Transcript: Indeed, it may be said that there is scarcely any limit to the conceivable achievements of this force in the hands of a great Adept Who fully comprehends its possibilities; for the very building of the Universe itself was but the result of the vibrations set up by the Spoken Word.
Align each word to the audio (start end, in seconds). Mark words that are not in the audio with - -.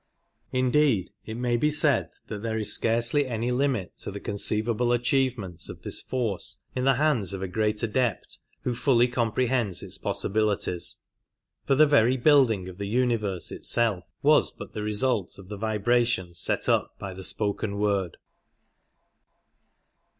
Indeed, 0.51 1.11
it 1.27 1.37
may 1.37 1.57
be 1.57 1.69
said 1.69 2.09
that 2.25 2.41
there 2.41 2.57
is 2.57 2.73
scarcely 2.73 3.27
any 3.27 3.51
limit 3.51 3.95
to 3.97 4.09
the 4.09 4.19
conceivable 4.19 4.91
achievements 4.93 5.69
of 5.69 5.83
this 5.83 6.01
force 6.01 6.57
in 6.75 6.85
the 6.85 6.95
hands 6.95 7.33
of 7.35 7.43
a 7.43 7.47
great 7.47 7.83
Adept 7.83 8.39
Who 8.63 8.73
fully 8.73 9.07
comprehends 9.07 9.83
its 9.83 9.99
possibilities; 9.99 11.01
for 11.67 11.75
the 11.75 11.85
very 11.85 12.17
building 12.17 12.67
of 12.67 12.79
the 12.79 12.87
Universe 12.87 13.51
itself 13.51 14.03
was 14.23 14.49
but 14.49 14.73
the 14.73 14.81
result 14.81 15.37
of 15.37 15.49
the 15.49 15.57
vibrations 15.57 16.39
set 16.39 16.67
up 16.67 16.97
by 16.97 17.13
the 17.13 17.23
Spoken 17.23 17.77
Word. 17.77 18.17